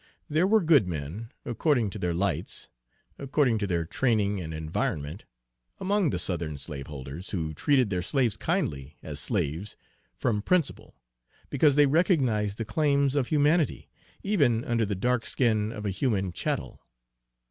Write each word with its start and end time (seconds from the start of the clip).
There 0.27 0.47
were 0.47 0.63
good 0.63 0.87
men, 0.87 1.31
according 1.45 1.91
to 1.91 1.99
their 1.99 2.15
lights, 2.15 2.71
according 3.19 3.59
to 3.59 3.67
their 3.67 3.85
training 3.85 4.41
and 4.41 4.51
environment, 4.51 5.25
among 5.77 6.09
the 6.09 6.17
Southern 6.17 6.57
slaveholders, 6.57 7.29
who 7.29 7.53
treated 7.53 7.91
their 7.91 8.01
slaves 8.01 8.35
kindly, 8.35 8.97
as 9.03 9.19
slaves, 9.19 9.77
from 10.17 10.41
principle, 10.41 10.95
because 11.51 11.75
they 11.75 11.85
recognized 11.85 12.57
the 12.57 12.65
claims 12.65 13.13
of 13.13 13.27
humanity, 13.27 13.91
even 14.23 14.65
under 14.65 14.87
the 14.87 14.95
dark 14.95 15.23
skin 15.23 15.71
of 15.71 15.85
a 15.85 15.91
human 15.91 16.31
chattel. 16.33 16.83